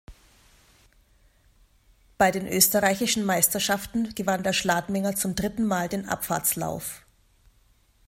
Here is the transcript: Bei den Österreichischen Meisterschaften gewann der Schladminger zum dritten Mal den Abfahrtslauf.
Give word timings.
Bei 2.17 2.31
den 2.31 2.47
Österreichischen 2.47 3.23
Meisterschaften 3.23 4.15
gewann 4.15 4.41
der 4.41 4.51
Schladminger 4.53 5.15
zum 5.15 5.35
dritten 5.35 5.63
Mal 5.67 5.89
den 5.89 6.09
Abfahrtslauf. 6.09 7.05